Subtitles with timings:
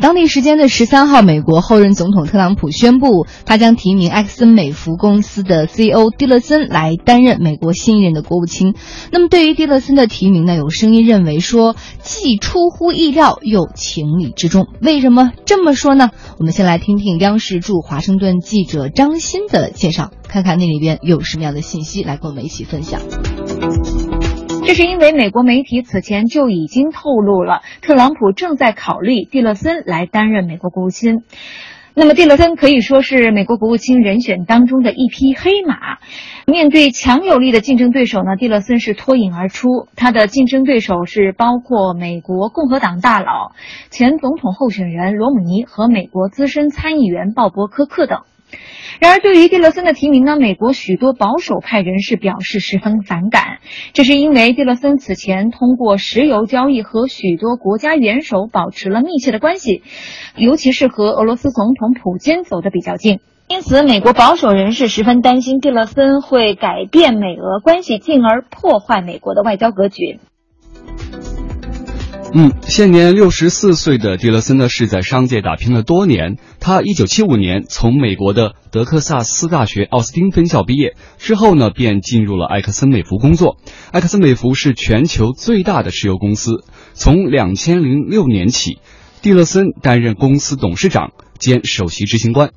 [0.00, 8.74] 当地时间的十三号，美国后任总统特朗普宣布，他将提名埃克森美孚公司的 CEO 蒂勒森来担任美国新一任的国务卿。
[9.12, 14.68] 那么，对于蒂勒森的提名呢，有声音认为说，既出乎意料又情理之中。
[14.80, 16.10] 为什么这么说呢？
[16.38, 23.00] 我们先来听听央视驻华盛顿记者张鑫的介绍，看看那里边有什么样的信息来跟我们一起分享。
[24.66, 31.22] 这是因为美国媒体此前就已经透露了，特朗普正在考虑蒂勒森来担任美国国务卿。
[31.92, 35.98] 那么，蒂勒森可以说是美国国务卿人选当中的一匹黑马。
[36.46, 39.88] 面对强有力的竞争对手呢，蒂勒森是脱颖而出。
[39.96, 43.52] 他的竞争对手是包括美国共和党大佬、
[43.90, 48.20] 前总统候选人罗姆尼和美国资深参议员鲍勃·科克等。
[49.00, 53.58] 然而，对于蒂勒森的提名呢，美国许多保守派人士表示十分反感。
[53.92, 59.82] 这是因为蒂勒森此前通过石油交易和许多国家元首保持了密切的关系，
[60.36, 63.20] 尤其是和俄罗斯总统普京走得比较近。
[63.48, 70.20] 因此，美国保守人士十分担心蒂勒森会改变美俄关系，进而破坏美国的外交格局。
[72.32, 76.36] 嗯，现年六十四岁的迪勒森呢，是在商界打拼了多年。
[76.60, 83.56] 他一九七五年从美国的德克萨斯大学奥斯汀分校毕业之后呢，便进入了埃克森美孚工作。
[83.90, 86.64] 埃克森美孚是全球最大的石油公司。
[86.94, 88.78] 从两千零六年起，
[89.22, 92.52] 蒂勒森担任公司董事长兼首席执行官。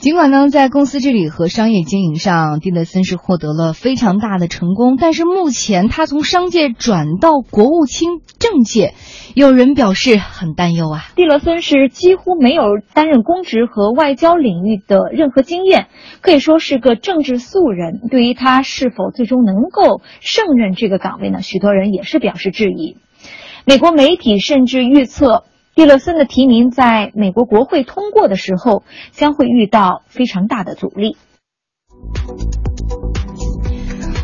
[0.00, 8.94] 尽管呢，在公司治理和商业经营上，蒂勒森是获得了非常大的成功，但是目前他从商界转到国务卿政界，
[9.34, 11.04] 有人表示很担忧啊。
[11.16, 12.62] 蒂勒森是几乎没有
[12.94, 15.88] 担任公职和外交领域的任何经验，
[16.22, 18.00] 可以说是个政治素人。
[18.10, 21.42] 对于他是否最终能够胜任这个岗位呢？
[21.42, 22.96] 许多人也是表示质疑。
[23.66, 25.44] 美国媒体甚至预测。
[25.74, 28.82] 蒂勒森的提名在美国国会通过的时候，
[29.12, 31.16] 将会遇到非常大的阻力。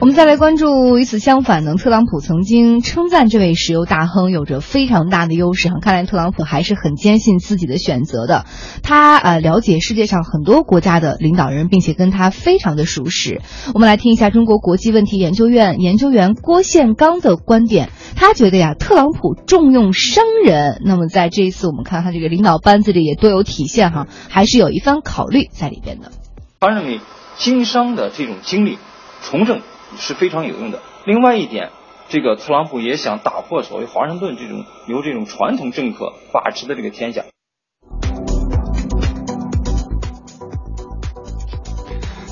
[0.00, 5.76] 我们再来关注，与此相反呢，特朗普曾经称赞这位石油大亨有着非常大的优势哈。
[5.80, 8.44] 看来特朗普还是很坚信自己的选择的。
[8.82, 13.42] 他呃了解世界上很多国家的领导人，并且跟他非常的熟识。
[13.74, 17.90] 我们来听一下中国国际问题研究院研究员郭宪刚的观点。
[18.22, 26.12] 他觉得呀，特朗普重用商人，那么在这一次我们看他这个领导班子里也多有体现哈，还是有一番考虑在里边的。
[26.60, 27.00] 他认为
[27.36, 28.78] 经商的这种经历，
[29.22, 29.60] 从政。
[29.98, 30.80] 是非常有用的。
[31.04, 31.70] 另外一点，
[32.08, 37.24] 这个特朗普也想打破所谓华盛顿这种由这种传统政客把持的这个天下。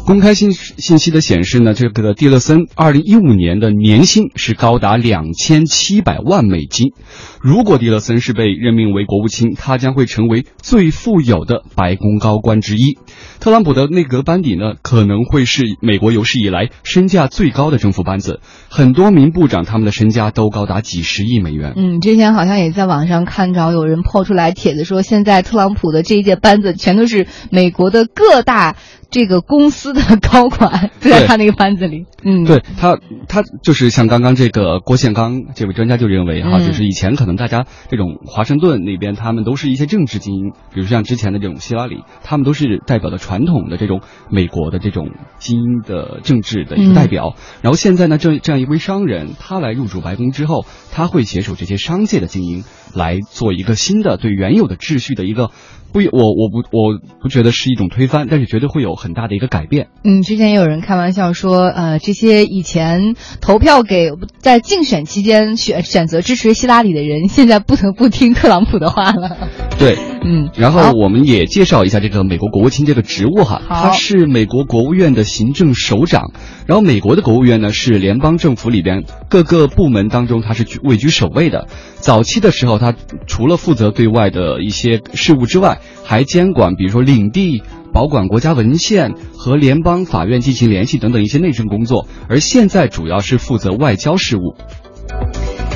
[0.06, 6.92] 公开信信息的显示呢，这个蒂勒森二零一五年的年薪是高达两千七百万美金。
[7.40, 12.98] 如果蒂勒森是被任命为国务卿，他将会成为最富有的白宫高官之一。
[13.40, 18.40] 特朗普的内阁班底呢，可能会是美国有史以来身价最高的政府班子。
[18.68, 21.72] 很多名部长他们的身家都高达几十亿美元。
[21.76, 28.76] 嗯，之前好像也在网上看着有人抛出来帖子说，现在特朗普的这一届班子全都是美国的各大。
[29.12, 30.69] 这个公司的高管
[31.00, 32.98] 在他那个班子里，嗯，对他，
[33.28, 47.34] 他就是像刚刚这个郭宪刚这位专家就认为哈，就是以前可能大家这种华盛顿那边他们都是一些政治精英，比如像之前的这种希拉里，他们都是代表的传统的这种美国的这种精英的政治的一个代表。
[47.62, 52.64] 然后现在呢，这这样一位商人，他来入主白宫之后，他会携手这些商界的精英
[52.94, 55.50] 来做一个新的对原有的秩序的一个。
[55.92, 59.88] 不，我我不我不觉得是一种推翻，但是绝对会有很大的一个改变。
[60.04, 69.48] 嗯，之前也有人开玩笑说，呃，这些以前投票给在竞选期间选选择支持希拉里的人，现在不得不听特朗普的话了。
[69.78, 76.32] 对， 嗯，然后我们也介绍一下这个美国国务卿这个职务哈，他是美国国务院的行政首长。
[76.66, 81.66] 然后美国的国务院呢是联邦政府里边各个部门当中他是位居首位的。
[81.96, 82.94] 早期的时候，他
[83.26, 87.62] 除了负责对外的一些事务之外，还监管，比如说领地、
[87.92, 94.54] 保管国家文献和联邦法院进行联系等等一些内政工作，而现在主要是负责外交事务。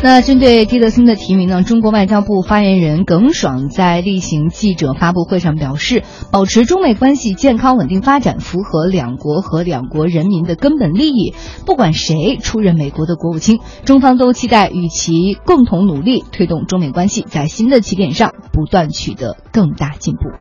[0.02, 11.32] 那针对蒂德森的提名呢，中国外交部发言人耿爽在例行记者发布会上表示，保持中美关系健康稳定发展，符合两国和两国人民的根本利益。
[11.64, 20.24] 不管谁出任美国的国务卿，中方都期待与其共同努力，推动中美关系在新的起点上不断取得更大进步。